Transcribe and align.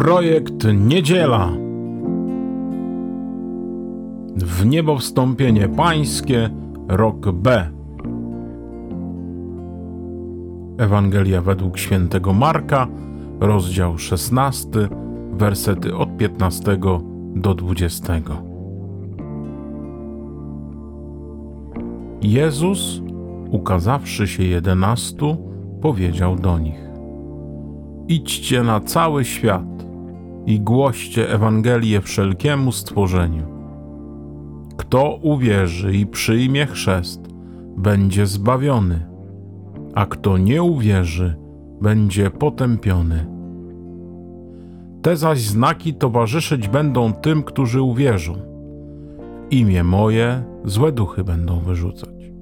Projekt 0.00 0.66
Niedziela. 0.74 1.52
W 4.36 4.66
niebo 4.66 4.98
wstąpienie 4.98 5.68
pańskie, 5.68 6.50
rok 6.88 7.30
B. 7.32 7.70
Ewangelia 10.78 11.42
według 11.42 11.78
świętego 11.78 12.32
Marka, 12.32 12.86
rozdział 13.40 13.98
16, 13.98 14.68
wersety 15.32 15.96
od 15.96 16.16
15 16.16 16.78
do 17.34 17.54
20. 17.54 18.14
Jezus, 22.22 23.02
ukazawszy 23.50 24.26
się 24.28 24.42
jedenastu, 24.42 25.36
powiedział 25.80 26.36
do 26.36 26.58
nich: 26.58 26.90
Idźcie 28.08 28.62
na 28.62 28.80
cały 28.80 29.24
świat 29.24 29.69
i 30.50 30.60
głoście 30.60 31.32
Ewangelię 31.32 32.00
wszelkiemu 32.00 32.72
stworzeniu. 32.72 33.42
Kto 34.76 35.18
uwierzy 35.22 35.96
i 35.96 36.06
przyjmie 36.06 36.66
chrzest, 36.66 37.20
będzie 37.76 38.26
zbawiony, 38.26 39.06
a 39.94 40.06
kto 40.06 40.38
nie 40.38 40.62
uwierzy, 40.62 41.36
będzie 41.80 42.30
potępiony. 42.30 43.26
Te 45.02 45.16
zaś 45.16 45.40
znaki 45.40 45.94
towarzyszyć 45.94 46.68
będą 46.68 47.12
tym, 47.12 47.42
którzy 47.42 47.82
uwierzą. 47.82 48.34
Imię 49.50 49.84
moje 49.84 50.42
złe 50.64 50.92
duchy 50.92 51.24
będą 51.24 51.60
wyrzucać, 51.60 52.32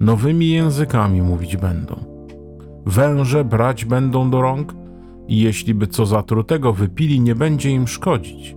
nowymi 0.00 0.50
językami 0.50 1.22
mówić 1.22 1.56
będą, 1.56 1.96
węże 2.86 3.44
brać 3.44 3.84
będą 3.84 4.30
do 4.30 4.42
rąk 4.42 4.81
i 5.28 5.40
jeśli 5.40 5.74
by 5.74 5.86
co 5.86 6.06
zatrutego 6.06 6.72
wypili, 6.72 7.20
nie 7.20 7.34
będzie 7.34 7.70
im 7.70 7.88
szkodzić. 7.88 8.56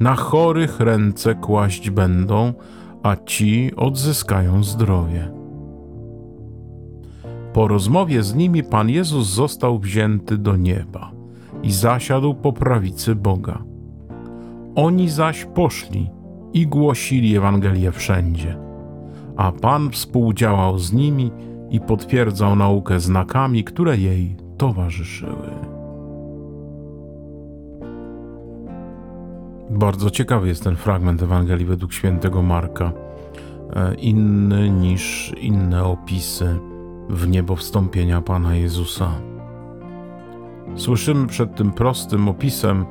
Na 0.00 0.14
chorych 0.14 0.80
ręce 0.80 1.34
kłaść 1.34 1.90
będą, 1.90 2.52
a 3.02 3.16
ci 3.16 3.70
odzyskają 3.76 4.64
zdrowie. 4.64 5.30
Po 7.52 7.68
rozmowie 7.68 8.22
z 8.22 8.34
nimi 8.34 8.62
Pan 8.62 8.90
Jezus 8.90 9.26
został 9.26 9.78
wzięty 9.78 10.38
do 10.38 10.56
nieba 10.56 11.10
i 11.62 11.72
zasiadł 11.72 12.34
po 12.34 12.52
prawicy 12.52 13.14
Boga. 13.14 13.62
Oni 14.74 15.08
zaś 15.08 15.44
poszli 15.44 16.10
i 16.52 16.66
głosili 16.66 17.36
Ewangelię 17.36 17.92
wszędzie, 17.92 18.58
a 19.36 19.52
Pan 19.52 19.90
współdziałał 19.90 20.78
z 20.78 20.92
nimi 20.92 21.30
i 21.70 21.80
potwierdzał 21.80 22.56
naukę 22.56 23.00
znakami, 23.00 23.64
które 23.64 23.96
jej 23.96 24.47
towarzyszyły. 24.58 25.50
Bardzo 29.70 30.10
ciekawy 30.10 30.48
jest 30.48 30.64
ten 30.64 30.76
fragment 30.76 31.22
Ewangelii 31.22 31.66
według 31.66 31.92
świętego 31.92 32.42
Marka, 32.42 32.92
e, 33.76 33.94
inny 33.94 34.70
niż 34.70 35.34
inne 35.40 35.84
opisy 35.84 36.58
w 37.08 37.28
niebo 37.28 37.56
wstąpienia 37.56 38.20
Pana 38.20 38.54
Jezusa. 38.54 39.10
Słyszymy 40.76 41.26
przed 41.26 41.54
tym 41.54 41.72
prostym 41.72 42.28
opisem 42.28 42.86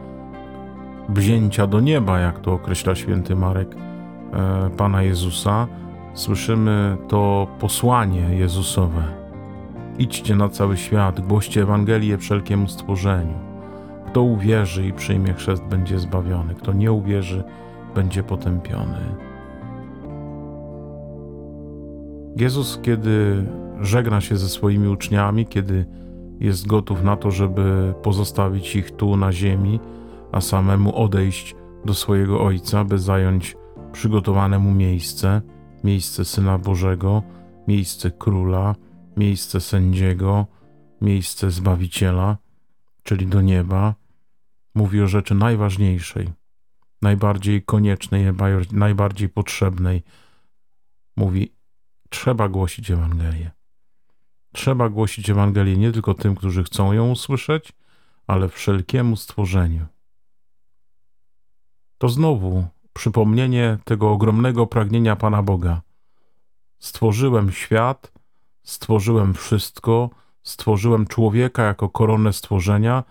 wzięcia 1.10 1.68
do 1.68 1.80
nieba, 1.80 2.20
jak 2.20 2.40
to 2.40 2.54
określa 2.54 2.96
święty 2.96 3.36
Marek 3.36 3.76
e, 3.76 4.70
Pana 4.78 5.04
Jezusa, 5.04 5.68
słyszymy 6.14 6.98
to 7.08 7.48
posłanie 7.60 8.38
Jezusowe. 8.38 9.17
Idźcie 10.00 10.36
na 10.36 10.50
cały 10.50 10.78
świat, 10.78 11.28
głoście 11.28 11.62
Ewangelię 11.62 12.18
wszelkiemu 12.18 12.68
stworzeniu. 12.68 13.34
Kto 14.08 14.22
uwierzy 14.22 14.88
i 14.88 14.94
przyjmie 14.94 15.34
chrzest, 15.34 15.64
będzie 15.64 16.00
zbawiony. 16.00 16.56
Kto 16.56 16.74
nie 16.74 16.92
uwierzy, 16.92 17.44
będzie 17.96 18.24
potępiony. 18.24 19.00
Jezus, 22.36 22.80
kiedy 22.82 23.44
żegna 23.82 24.22
się 24.22 24.38
ze 24.38 24.50
swoimi 24.50 24.88
uczniami, 24.88 25.46
kiedy 25.46 25.86
jest 26.40 26.68
gotów 26.68 27.04
na 27.04 27.16
to, 27.16 27.32
żeby 27.32 27.94
pozostawić 28.04 28.76
ich 28.76 28.92
tu 28.92 29.18
na 29.18 29.32
ziemi, 29.32 29.80
a 30.32 30.42
samemu 30.42 30.96
odejść 30.96 31.56
do 31.86 31.94
swojego 31.94 32.42
Ojca, 32.42 32.84
by 32.84 33.00
zająć 33.00 33.58
przygotowane 33.92 34.60
mu 34.60 34.72
miejsce, 34.72 35.42
miejsce 35.84 36.26
Syna 36.26 36.58
Bożego, 36.58 37.24
miejsce 37.68 38.12
Króla, 38.12 38.76
miejsce 39.18 39.62
sędziego, 39.62 40.46
miejsce 41.02 41.52
Zbawiciela, 41.52 42.38
czyli 43.04 43.28
do 43.28 43.42
nieba, 43.42 43.96
mówi 44.76 45.02
o 45.02 45.08
rzeczy 45.08 45.36
najważniejszej, 45.36 46.34
najbardziej 47.02 47.64
koniecznej, 47.64 48.26
najbardziej 48.72 49.30
potrzebnej. 49.30 50.04
Mówi, 51.16 51.52
trzeba 52.10 52.50
głosić 52.50 52.92
Ewangelię. 52.92 53.52
Trzeba 54.54 54.90
głosić 54.90 55.30
Ewangelię 55.30 55.78
nie 55.78 55.92
tylko 55.92 56.14
tym, 56.14 56.36
którzy 56.36 56.64
chcą 56.64 56.94
ją 56.94 57.12
usłyszeć, 57.12 57.74
ale 58.28 58.50
wszelkiemu 58.50 59.16
stworzeniu. 59.16 59.86
To 61.98 62.10
znowu 62.10 62.68
przypomnienie 62.94 63.78
tego 63.84 64.12
ogromnego 64.12 64.68
pragnienia 64.68 65.16
Pana 65.16 65.44
Boga. 65.44 65.82
Stworzyłem 66.80 67.52
świat, 67.52 68.17
stworzyłem 68.68 69.34
wszystko, 69.34 70.10
stworzyłem 70.44 71.08
człowieka 71.08 71.64
jako 71.64 71.90
koronę 71.90 72.34
stworzenia 72.34 73.04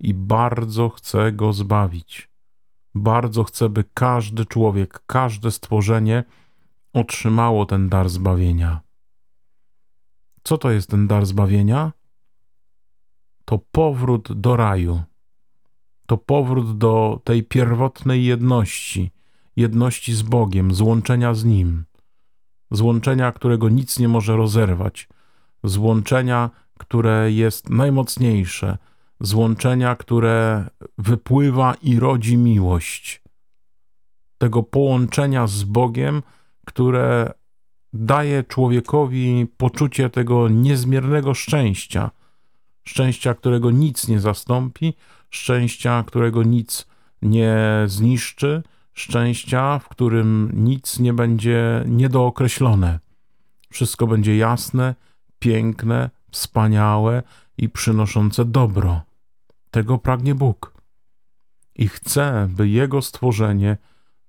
i 0.00 0.14
bardzo 0.14 0.88
chcę 0.88 1.32
go 1.32 1.52
zbawić. 1.52 2.30
Bardzo 2.94 3.44
chcę, 3.44 3.68
by 3.68 3.84
każdy 3.94 4.46
człowiek, 4.46 5.02
każde 5.06 5.50
stworzenie 5.50 6.24
otrzymało 6.92 7.66
ten 7.66 7.88
dar 7.88 8.08
zbawienia. 8.08 8.80
Co 10.42 10.58
to 10.58 10.70
jest 10.70 10.90
ten 10.90 11.06
dar 11.06 11.26
zbawienia? 11.26 11.92
To 13.44 13.58
powrót 13.58 14.32
do 14.32 14.56
raju. 14.56 15.02
To 16.06 16.16
powrót 16.16 16.78
do 16.78 17.20
tej 17.24 17.42
pierwotnej 17.42 18.24
jedności, 18.24 19.10
jedności 19.56 20.14
z 20.14 20.22
Bogiem, 20.22 20.74
złączenia 20.74 21.34
z 21.34 21.44
Nim, 21.44 21.84
złączenia, 22.76 23.32
którego 23.32 23.68
nic 23.68 23.98
nie 23.98 24.08
może 24.08 24.36
rozerwać, 24.36 25.08
złączenia, 25.64 26.50
które 26.78 27.32
jest 27.32 27.70
najmocniejsze, 27.70 28.78
złączenia, 29.20 29.96
które 29.96 30.64
wypływa 30.98 31.74
i 31.82 31.98
rodzi 31.98 32.36
miłość, 32.36 33.22
tego 34.38 34.62
połączenia 34.62 35.46
z 35.46 35.62
Bogiem, 35.64 36.22
które 36.66 37.32
daje 37.92 38.44
człowiekowi 38.44 39.46
poczucie 39.56 40.10
tego 40.10 40.48
niezmiernego 40.48 41.34
szczęścia, 41.34 42.10
szczęścia, 42.84 43.34
którego 43.34 43.70
nic 43.70 44.08
nie 44.08 44.20
zastąpi, 44.20 44.94
szczęścia, 45.30 46.04
którego 46.06 46.42
nic 46.42 46.86
nie 47.22 47.56
zniszczy, 47.86 48.62
szczęścia, 48.94 49.78
w 49.78 49.88
którym 49.88 50.50
nic 50.54 50.98
nie 50.98 51.12
będzie 51.12 51.84
niedookreślone. 51.86 53.00
Wszystko 53.70 54.06
będzie 54.06 54.36
jasne, 54.36 54.94
piękne, 55.38 56.10
wspaniałe 56.30 57.22
i 57.58 57.68
przynoszące 57.68 58.44
dobro. 58.44 59.02
Tego 59.70 59.98
pragnie 59.98 60.34
Bóg. 60.34 60.74
I 61.74 61.88
chce, 61.88 62.48
by 62.50 62.68
Jego 62.68 63.02
stworzenie 63.02 63.76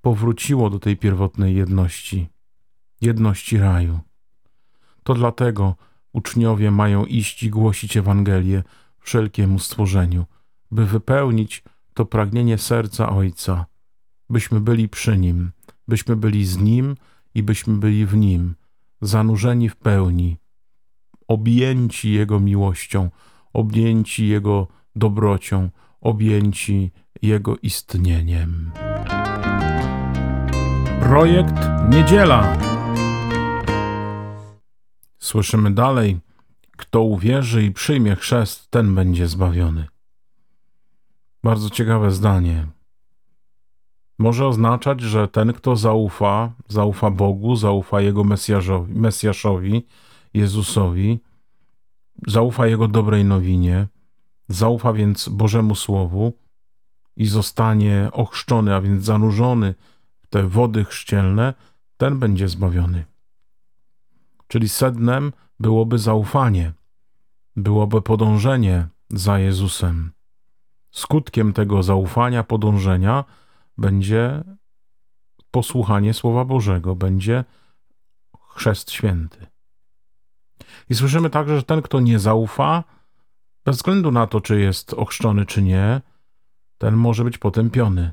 powróciło 0.01 0.69
do 0.69 0.79
tej 0.79 0.97
pierwotnej 0.97 1.55
jedności 1.55 2.29
jedności 3.01 3.57
raju. 3.57 3.99
To 5.03 5.13
dlatego 5.13 5.75
uczniowie 6.13 6.71
mają 6.71 7.05
iść 7.05 7.43
i 7.43 7.49
głosić 7.49 7.97
Ewangelię 7.97 8.63
wszelkiemu 8.99 9.59
stworzeniu, 9.59 10.25
by 10.71 10.85
wypełnić 10.85 11.63
to 11.93 12.05
pragnienie 12.05 12.57
serca 12.57 13.09
Ojca, 13.09 13.65
byśmy 14.29 14.59
byli 14.59 14.89
przy 14.89 15.17
Nim, 15.17 15.51
byśmy 15.87 16.15
byli 16.15 16.45
z 16.45 16.57
Nim 16.57 16.95
i 17.35 17.43
byśmy 17.43 17.77
byli 17.77 18.05
w 18.05 18.15
Nim, 18.15 18.55
zanurzeni 19.01 19.69
w 19.69 19.75
pełni, 19.75 20.37
objęci 21.27 22.13
Jego 22.13 22.39
miłością, 22.39 23.09
objęci 23.53 24.27
Jego 24.27 24.67
dobrocią, 24.95 25.69
objęci 26.01 26.91
Jego 27.21 27.57
istnieniem. 27.57 28.71
Projekt 30.99 31.55
Niedziela. 31.89 32.57
Słyszymy 35.19 35.71
dalej: 35.71 36.19
Kto 36.77 37.01
uwierzy 37.01 37.63
i 37.63 37.71
przyjmie 37.71 38.15
chrzest, 38.15 38.71
ten 38.71 38.95
będzie 38.95 39.27
zbawiony. 39.27 39.87
Bardzo 41.43 41.69
ciekawe 41.69 42.11
zdanie. 42.11 42.67
Może 44.17 44.47
oznaczać, 44.47 45.01
że 45.01 45.27
ten, 45.27 45.53
kto 45.53 45.75
zaufa, 45.75 46.51
zaufa 46.67 47.11
Bogu, 47.11 47.55
zaufa 47.55 48.01
Jego 48.01 48.23
Mesjaszowi, 48.89 49.85
Jezusowi, 50.33 51.19
zaufa 52.27 52.67
Jego 52.67 52.87
dobrej 52.87 53.25
nowinie, 53.25 53.87
zaufa 54.47 54.93
więc 54.93 55.29
Bożemu 55.29 55.75
Słowu, 55.75 56.33
i 57.17 57.25
zostanie 57.25 58.09
ochrzczony, 58.11 58.75
a 58.75 58.81
więc 58.81 59.03
zanurzony 59.03 59.75
w 60.21 60.27
te 60.27 60.47
wody 60.47 60.85
chrzcielne, 60.85 61.53
ten 61.97 62.19
będzie 62.19 62.47
zbawiony. 62.47 63.05
Czyli 64.47 64.69
sednem 64.69 65.33
byłoby 65.59 65.97
zaufanie, 65.97 66.73
byłoby 67.55 68.01
podążenie 68.01 68.87
za 69.09 69.39
Jezusem. 69.39 70.11
Skutkiem 70.91 71.53
tego 71.53 71.83
zaufania, 71.83 72.43
podążenia 72.43 73.23
będzie 73.77 74.43
posłuchanie 75.51 76.13
Słowa 76.13 76.45
Bożego, 76.45 76.95
będzie 76.95 77.43
chrzest 78.49 78.91
święty. 78.91 79.47
I 80.89 80.95
słyszymy 80.95 81.29
także, 81.29 81.57
że 81.57 81.63
ten, 81.63 81.81
kto 81.81 81.99
nie 81.99 82.19
zaufa, 82.19 82.83
bez 83.65 83.77
względu 83.77 84.11
na 84.11 84.27
to, 84.27 84.41
czy 84.41 84.59
jest 84.59 84.93
ochrzczony, 84.93 85.45
czy 85.45 85.61
nie, 85.61 86.01
ten 86.77 86.95
może 86.95 87.23
być 87.23 87.37
potępiony, 87.37 88.11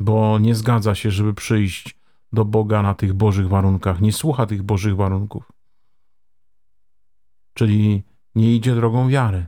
bo 0.00 0.38
nie 0.38 0.54
zgadza 0.54 0.94
się, 0.94 1.10
żeby 1.10 1.34
przyjść 1.34 2.00
do 2.32 2.44
Boga 2.44 2.82
na 2.82 2.94
tych 2.94 3.14
Bożych 3.14 3.48
warunkach, 3.48 4.00
nie 4.00 4.12
słucha 4.12 4.46
tych 4.46 4.62
Bożych 4.62 4.96
warunków. 4.96 5.52
Czyli 7.54 8.02
nie 8.34 8.56
idzie 8.56 8.74
drogą 8.74 9.08
wiary. 9.08 9.46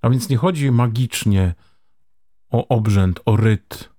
A 0.00 0.10
więc 0.10 0.28
nie 0.28 0.36
chodzi 0.36 0.70
magicznie 0.70 1.54
o 2.50 2.68
obrzęd, 2.68 3.20
o 3.24 3.36
ryt, 3.36 3.90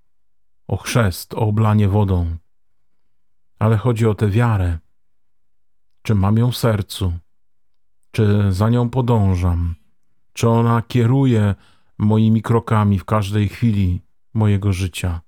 o 0.68 0.78
chrzest, 0.78 1.34
o 1.34 1.38
oblanie 1.38 1.88
wodą, 1.88 2.38
ale 3.60 3.78
chodzi 3.78 4.08
o 4.08 4.16
tę 4.16 4.30
wiarę. 4.30 4.80
Czy 6.02 6.16
mam 6.16 6.38
ją 6.38 6.52
w 6.52 6.58
sercu? 6.58 7.14
Czy 8.12 8.52
za 8.52 8.70
nią 8.70 8.90
podążam? 8.90 9.76
Czy 10.34 10.50
ona 10.50 10.82
kieruje 10.82 11.56
moimi 11.98 12.42
krokami 12.42 13.00
w 13.00 13.06
każdej 13.06 13.50
chwili 13.50 14.02
mojego 14.34 14.74
życia? 14.74 15.22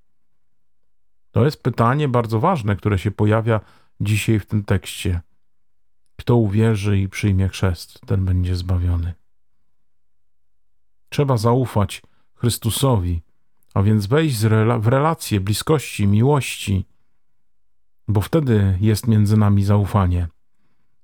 To 1.31 1.45
jest 1.45 1.63
pytanie 1.63 2.07
bardzo 2.07 2.39
ważne, 2.39 2.75
które 2.75 2.99
się 2.99 3.11
pojawia 3.11 3.59
dzisiaj 4.01 4.39
w 4.39 4.45
tym 4.45 4.63
tekście. 4.63 5.21
Kto 6.15 6.35
uwierzy 6.35 6.99
i 6.99 7.09
przyjmie 7.09 7.49
chrzest, 7.49 8.01
ten 8.05 8.25
będzie 8.25 8.55
zbawiony. 8.55 9.13
Trzeba 11.09 11.37
zaufać 11.37 12.01
Chrystusowi, 12.39 13.21
a 13.73 13.81
więc 13.81 14.05
wejść 14.05 14.41
w 14.79 14.87
relacje 14.87 15.39
bliskości, 15.39 16.07
miłości, 16.07 16.85
bo 18.07 18.21
wtedy 18.21 18.77
jest 18.81 19.07
między 19.07 19.37
nami 19.37 19.63
zaufanie, 19.63 20.27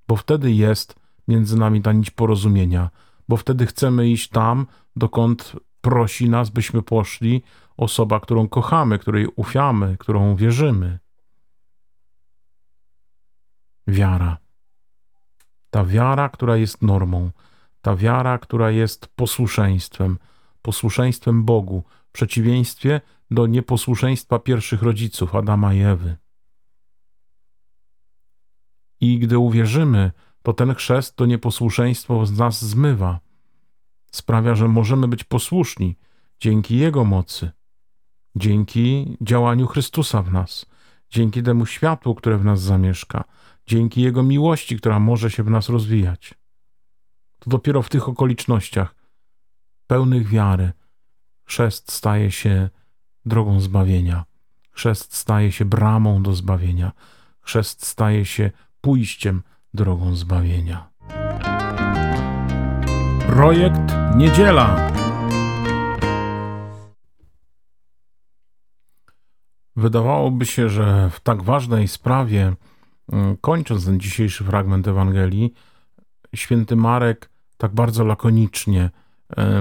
bo 0.08 0.16
wtedy 0.16 0.52
jest 0.52 0.94
między 1.28 1.56
nami 1.58 1.82
ta 1.82 1.92
nić 1.92 2.10
porozumienia, 2.10 2.90
bo 3.28 3.36
wtedy 3.36 3.66
chcemy 3.66 4.08
iść 4.08 4.28
tam, 4.28 4.66
dokąd 4.96 5.52
prosi 5.80 6.28
nas, 6.30 6.50
byśmy 6.50 6.82
poszli 6.82 7.42
osoba, 7.76 8.20
którą 8.20 8.48
kochamy, 8.48 8.98
której 8.98 9.26
ufamy, 9.36 9.96
którą 9.98 10.36
wierzymy. 10.36 10.98
Wiara. 13.86 14.38
Ta 15.70 15.84
wiara, 15.84 16.28
która 16.28 16.56
jest 16.56 16.82
normą, 16.82 17.30
ta 17.82 17.96
wiara, 17.96 18.38
która 18.38 18.70
jest 18.70 19.06
posłuszeństwem, 19.06 20.18
posłuszeństwem 20.66 21.44
Bogu, 21.44 21.82
w 22.08 22.12
przeciwieństwie 22.12 23.00
do 23.30 23.46
nieposłuszeństwa 23.46 24.38
pierwszych 24.38 24.82
rodziców 24.82 25.34
Adama 25.34 25.74
i 25.74 25.80
Ewy. 25.80 26.16
I 29.00 29.18
gdy 29.18 29.38
uwierzymy, 29.38 30.12
to 30.42 30.52
ten 30.52 30.74
chrzest 30.74 31.16
to 31.16 31.26
nieposłuszeństwo 31.26 32.26
z 32.26 32.38
nas 32.38 32.64
zmywa. 32.64 33.20
Sprawia, 34.12 34.54
że 34.54 34.68
możemy 34.68 35.08
być 35.08 35.24
posłuszni 35.24 35.96
dzięki 36.40 36.76
Jego 36.76 37.04
mocy, 37.04 37.50
dzięki 38.36 39.16
działaniu 39.20 39.66
Chrystusa 39.66 40.22
w 40.22 40.32
nas, 40.32 40.66
dzięki 41.10 41.42
temu 41.42 41.66
światłu, 41.66 42.14
które 42.14 42.38
w 42.38 42.44
nas 42.44 42.60
zamieszka, 42.62 43.24
dzięki 43.66 44.02
Jego 44.02 44.22
miłości, 44.22 44.76
która 44.76 44.98
może 44.98 45.30
się 45.30 45.42
w 45.42 45.50
nas 45.50 45.68
rozwijać. 45.68 46.34
To 47.38 47.50
dopiero 47.50 47.82
w 47.82 47.88
tych 47.88 48.08
okolicznościach, 48.08 48.94
pełnych 49.86 50.28
wiary, 50.28 50.72
chrzest 51.44 51.92
staje 51.92 52.30
się 52.30 52.68
drogą 53.24 53.60
zbawienia. 53.60 54.24
Chrzest 54.70 55.16
staje 55.16 55.52
się 55.52 55.64
bramą 55.64 56.22
do 56.22 56.34
zbawienia. 56.34 56.92
Chrzest 57.40 57.86
staje 57.86 58.24
się 58.24 58.50
pójściem 58.80 59.42
drogą 59.74 60.16
zbawienia. 60.16 60.88
Projekt 63.26 63.92
Niedziela. 64.16 64.90
Wydawałoby 69.76 70.46
się, 70.46 70.68
że 70.68 71.10
w 71.10 71.20
tak 71.20 71.42
ważnej 71.42 71.88
sprawie, 71.88 72.54
mm, 73.12 73.36
kończąc 73.36 73.84
ten 73.84 74.00
dzisiejszy 74.00 74.44
fragment 74.44 74.88
Ewangelii, 74.88 75.54
święty 76.34 76.76
Marek 76.76 77.30
tak 77.56 77.74
bardzo 77.74 78.04
lakonicznie 78.04 78.90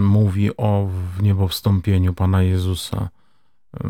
mówi 0.02 0.58
o 0.58 0.88
wniebowstąpieniu 1.18 2.14
Pana 2.14 2.42
Jezusa. 2.42 3.10
E, 3.84 3.90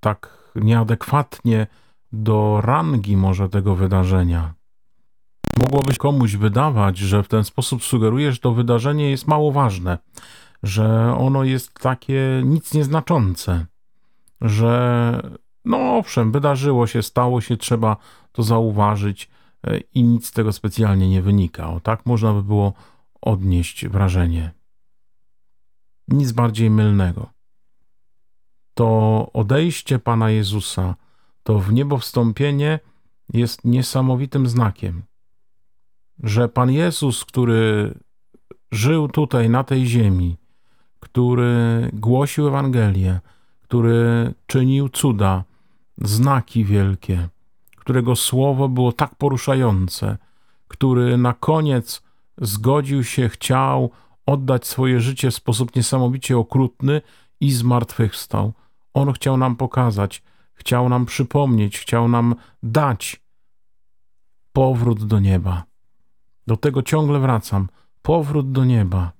tak 0.00 0.38
nieadekwatnie 0.54 1.66
do 2.12 2.60
rangi 2.60 3.16
może 3.16 3.48
tego 3.48 3.74
wydarzenia. 3.74 4.54
Mogłoby 5.56 5.94
komuś 5.94 6.36
wydawać, 6.36 6.98
że 6.98 7.22
w 7.22 7.28
ten 7.28 7.44
sposób 7.44 7.84
sugeruje, 7.84 8.32
że 8.32 8.38
to 8.38 8.52
wydarzenie 8.52 9.10
jest 9.10 9.28
mało 9.28 9.52
ważne, 9.52 9.98
że 10.62 11.16
ono 11.18 11.44
jest 11.44 11.74
takie 11.74 12.42
nic 12.44 12.74
nieznaczące, 12.74 13.66
że 14.40 15.22
no 15.64 15.96
owszem, 15.96 16.32
wydarzyło 16.32 16.86
się, 16.86 17.02
stało 17.02 17.40
się, 17.40 17.56
trzeba 17.56 17.96
to 18.32 18.42
zauważyć 18.42 19.30
e, 19.66 19.78
i 19.78 20.02
nic 20.02 20.26
z 20.26 20.32
tego 20.32 20.52
specjalnie 20.52 21.08
nie 21.08 21.22
wynika. 21.22 21.68
O 21.68 21.80
tak 21.80 22.06
można 22.06 22.32
by 22.32 22.42
było 22.42 22.72
odnieść 23.20 23.88
wrażenie. 23.88 24.61
Nic 26.08 26.32
bardziej 26.32 26.70
mylnego. 26.70 27.30
To 28.74 29.30
odejście 29.32 29.98
Pana 29.98 30.30
Jezusa, 30.30 30.94
to 31.42 31.58
w 31.58 31.72
niebo 31.72 31.98
wstąpienie 31.98 32.78
jest 33.32 33.64
niesamowitym 33.64 34.46
znakiem 34.46 35.02
że 36.22 36.48
Pan 36.48 36.70
Jezus, 36.70 37.24
który 37.24 37.94
żył 38.72 39.08
tutaj 39.08 39.50
na 39.50 39.64
tej 39.64 39.86
ziemi, 39.86 40.36
który 41.00 41.90
głosił 41.92 42.48
Ewangelię, 42.48 43.20
który 43.62 44.34
czynił 44.46 44.88
cuda, 44.88 45.44
znaki 45.98 46.64
wielkie, 46.64 47.28
którego 47.76 48.16
słowo 48.16 48.68
było 48.68 48.92
tak 48.92 49.14
poruszające, 49.14 50.18
który 50.68 51.16
na 51.16 51.32
koniec 51.34 52.02
zgodził 52.38 53.04
się, 53.04 53.28
chciał 53.28 53.90
oddać 54.26 54.66
swoje 54.66 55.00
życie 55.00 55.30
w 55.30 55.34
sposób 55.34 55.76
niesamowicie 55.76 56.38
okrutny 56.38 57.02
i 57.40 57.52
zmartwychwstał. 57.52 58.52
On 58.94 59.12
chciał 59.12 59.36
nam 59.36 59.56
pokazać, 59.56 60.22
chciał 60.54 60.88
nam 60.88 61.06
przypomnieć, 61.06 61.78
chciał 61.78 62.08
nam 62.08 62.34
dać 62.62 63.22
powrót 64.52 65.04
do 65.04 65.20
nieba. 65.20 65.64
Do 66.46 66.56
tego 66.56 66.82
ciągle 66.82 67.20
wracam. 67.20 67.68
Powrót 68.02 68.52
do 68.52 68.64
nieba. 68.64 69.12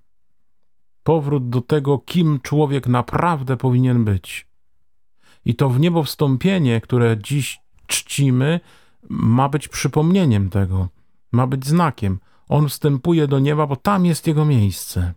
Powrót 1.02 1.48
do 1.48 1.60
tego, 1.60 1.98
kim 1.98 2.40
człowiek 2.40 2.86
naprawdę 2.86 3.56
powinien 3.56 4.04
być. 4.04 4.48
I 5.44 5.54
to 5.54 5.68
w 5.68 5.80
niebo 5.80 6.02
wstąpienie, 6.02 6.80
które 6.80 7.16
dziś 7.18 7.60
czcimy, 7.86 8.60
ma 9.08 9.48
być 9.48 9.68
przypomnieniem 9.68 10.50
tego, 10.50 10.88
ma 11.32 11.46
być 11.46 11.66
znakiem. 11.66 12.18
On 12.52 12.68
wstępuje 12.68 13.28
do 13.28 13.38
nieba, 13.38 13.66
bo 13.66 13.76
tam 13.76 14.06
jest 14.06 14.26
jego 14.26 14.44
miejsce. 14.44 15.14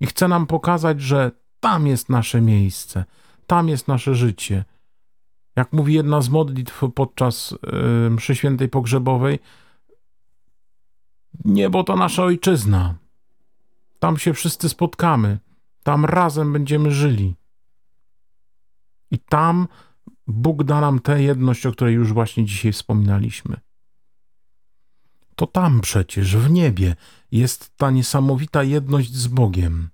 I 0.00 0.06
chce 0.06 0.28
nam 0.28 0.46
pokazać, 0.46 1.00
że 1.00 1.30
tam 1.60 1.86
jest 1.86 2.08
nasze 2.08 2.40
miejsce, 2.40 3.04
tam 3.46 3.68
jest 3.68 3.88
nasze 3.88 4.14
życie. 4.14 4.64
Jak 5.56 5.72
mówi 5.72 5.94
jedna 5.94 6.20
z 6.20 6.28
modlitw 6.28 6.82
podczas 6.94 7.54
yy, 7.72 8.10
mszy 8.10 8.34
świętej 8.34 8.68
pogrzebowej, 8.68 9.38
Niebo 11.44 11.84
to 11.84 11.96
nasza 11.96 12.24
ojczyzna. 12.24 12.94
Tam 13.98 14.18
się 14.18 14.32
wszyscy 14.32 14.68
spotkamy, 14.68 15.38
tam 15.82 16.04
razem 16.04 16.52
będziemy 16.52 16.90
żyli. 16.90 17.34
I 19.10 19.18
tam 19.18 19.68
Bóg 20.26 20.64
da 20.64 20.80
nam 20.80 20.98
tę 20.98 21.22
jedność, 21.22 21.66
o 21.66 21.72
której 21.72 21.94
już 21.94 22.12
właśnie 22.12 22.44
dzisiaj 22.44 22.72
wspominaliśmy. 22.72 23.65
To 25.36 25.46
tam 25.46 25.80
przecież, 25.80 26.36
w 26.36 26.50
niebie, 26.50 26.96
jest 27.32 27.76
ta 27.76 27.90
niesamowita 27.90 28.62
jedność 28.62 29.14
z 29.14 29.26
Bogiem. 29.26 29.88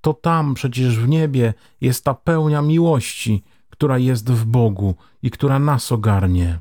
To 0.00 0.14
tam 0.14 0.54
przecież 0.54 0.98
w 0.98 1.08
niebie 1.08 1.54
jest 1.80 2.04
ta 2.04 2.14
pełnia 2.14 2.62
miłości, 2.62 3.42
która 3.70 3.98
jest 3.98 4.30
w 4.30 4.44
Bogu 4.44 4.94
i 5.22 5.30
która 5.30 5.58
nas 5.58 5.92
ogarnie 5.92 6.60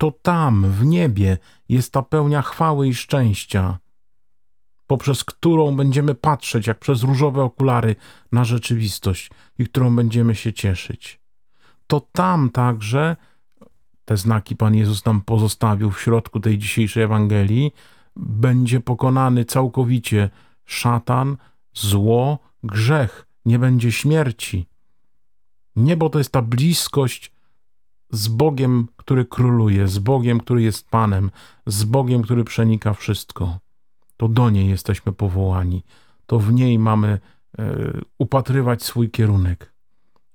to 0.00 0.10
tam, 0.10 0.70
w 0.70 0.84
niebie, 0.84 1.38
jest 1.68 1.92
ta 1.92 2.02
pełnia 2.02 2.42
chwały 2.42 2.88
i 2.88 2.94
szczęścia. 2.94 3.78
poprzez 4.86 5.24
którą 5.24 5.76
będziemy 5.76 6.14
patrzeć 6.14 6.66
jak 6.66 6.78
przez 6.78 7.02
różowe 7.02 7.42
okulary 7.42 7.96
na 8.32 8.44
rzeczywistość 8.44 9.30
i 9.58 9.64
którą 9.64 9.96
będziemy 9.96 10.34
się 10.34 10.52
cieszyć. 10.52 11.20
To 11.86 12.00
tam 12.12 12.50
także 12.50 13.16
te 14.10 14.16
znaki 14.16 14.56
Pan 14.56 14.74
Jezus 14.74 15.04
nam 15.04 15.20
pozostawił 15.20 15.90
w 15.90 16.00
środku 16.00 16.40
tej 16.40 16.58
dzisiejszej 16.58 17.02
Ewangelii, 17.02 17.72
będzie 18.16 18.80
pokonany 18.80 19.44
całkowicie 19.44 20.30
szatan, 20.64 21.36
zło, 21.74 22.38
grzech, 22.62 23.26
nie 23.44 23.58
będzie 23.58 23.92
śmierci. 23.92 24.66
Niebo 25.76 26.08
to 26.08 26.18
jest 26.18 26.32
ta 26.32 26.42
bliskość 26.42 27.32
z 28.10 28.28
Bogiem, 28.28 28.88
który 28.96 29.24
króluje, 29.24 29.88
z 29.88 29.98
Bogiem, 29.98 30.40
który 30.40 30.62
jest 30.62 30.88
Panem, 30.88 31.30
z 31.66 31.84
Bogiem, 31.84 32.22
który 32.22 32.44
przenika 32.44 32.94
wszystko. 32.94 33.58
To 34.16 34.28
do 34.28 34.50
niej 34.50 34.68
jesteśmy 34.68 35.12
powołani, 35.12 35.84
to 36.26 36.38
w 36.38 36.52
niej 36.52 36.78
mamy 36.78 37.18
e, 37.58 37.74
upatrywać 38.18 38.82
swój 38.82 39.10
kierunek. 39.10 39.72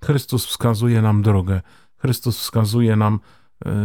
Chrystus 0.03 0.45
wskazuje 0.45 1.01
nam 1.01 1.21
drogę, 1.21 1.61
Chrystus 1.97 2.39
wskazuje 2.39 2.95
nam, 2.95 3.19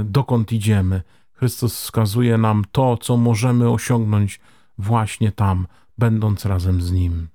dokąd 0.05 0.53
idziemy. 0.53 1.03
Chrystus 1.33 1.75
wskazuje 1.75 2.39
nam 2.39 2.65
to, 2.73 2.97
co 2.97 3.17
możemy 3.17 3.71
osiągnąć 3.71 4.41
właśnie 4.79 5.33
tam, 5.33 5.67
będąc 5.99 6.47
razem 6.47 6.83
z 6.83 6.93
Nim. 6.93 7.29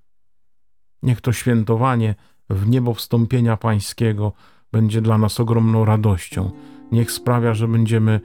Niech 1.03 1.21
to 1.21 1.33
świętowanie 1.33 2.15
w 2.49 2.69
niebo 2.69 2.93
wstąpienia 2.93 3.57
Pańskiego 3.57 4.33
będzie 4.71 5.01
dla 5.01 5.17
nas 5.17 5.39
ogromną 5.39 5.85
radością. 5.85 6.51
Niech 6.91 7.11
sprawia, 7.11 7.53
że 7.53 7.67
będziemy 7.67 8.21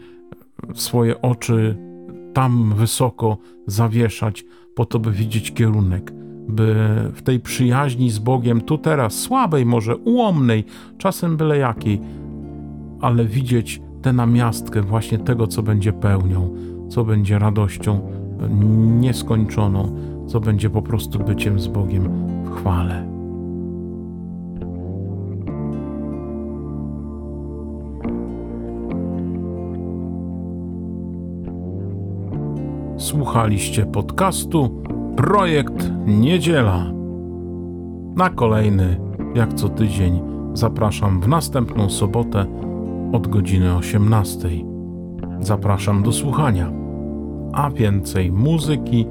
swoje 0.74 1.22
oczy 1.22 1.76
tam 2.34 2.74
wysoko 2.74 3.38
zawieszać, 3.66 4.44
po 4.74 4.84
to, 4.86 4.98
by 4.98 5.12
widzieć 5.12 5.54
kierunek, 5.54 6.12
by 6.48 6.74
w 7.14 7.22
tej 7.22 7.40
przyjaźni 7.40 8.10
z 8.10 8.18
Bogiem, 8.18 8.60
tu 8.60 8.78
teraz, 8.78 9.14
słabej 9.14 9.66
może, 9.66 9.96
ułomnej, 9.96 10.64
czasem 10.98 11.36
byle 11.36 11.58
jakiej, 11.58 12.00
ale 13.00 13.24
widzieć 13.24 13.80
tę 14.02 14.12
namiastkę 14.12 14.82
właśnie 14.82 15.18
tego, 15.18 15.46
co 15.46 15.62
będzie 15.62 15.92
pełnią, 15.92 16.50
co 16.88 17.04
będzie 17.04 17.38
radością 17.38 18.00
nieskończoną, 19.00 19.96
co 20.26 20.40
będzie 20.40 20.70
po 20.70 20.82
prostu 20.82 21.18
byciem 21.18 21.60
z 21.60 21.68
Bogiem 21.68 22.08
w 22.44 22.50
chwale. 22.50 23.10
Słuchaliście 32.96 33.86
podcastu 33.86 34.82
Projekt 35.16 35.90
Niedziela. 36.06 36.84
Na 38.16 38.30
kolejny, 38.30 39.00
jak 39.34 39.54
co 39.54 39.68
tydzień, 39.68 40.20
zapraszam 40.54 41.20
w 41.20 41.28
następną 41.28 41.90
sobotę 41.90 42.46
od 43.12 43.28
godziny 43.28 43.76
18. 43.76 44.48
Zapraszam 45.40 46.02
do 46.02 46.12
słuchania, 46.12 46.72
a 47.52 47.70
więcej 47.70 48.32
muzyki 48.32 49.06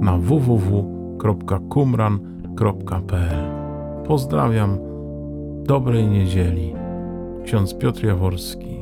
na 0.00 0.18
www.kumran.pl. 0.18 1.30
Pozdrawiam, 4.06 4.78
dobrej 5.64 6.06
niedzieli. 6.06 6.74
Ksiądz 7.44 7.74
Piotr 7.74 8.04
Jaworski. 8.04 8.79